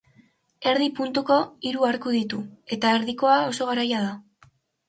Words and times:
Erdi 0.71 0.87
puntuko 0.99 1.37
hiru 1.71 1.85
arku 1.89 2.15
ditu 2.15 2.41
eta 2.77 2.97
erdikoa 3.01 3.39
oso 3.53 3.69
garaia 3.73 4.01
da. 4.09 4.53